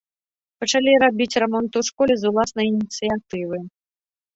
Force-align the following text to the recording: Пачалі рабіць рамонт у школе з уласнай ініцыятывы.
Пачалі 0.63 0.95
рабіць 1.03 1.29
рамонт 1.45 1.71
у 1.83 1.85
школе 1.93 2.13
з 2.25 2.35
уласнай 2.35 2.67
ініцыятывы. 2.75 3.67